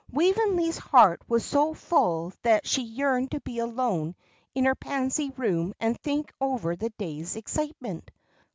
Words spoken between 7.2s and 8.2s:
excitement.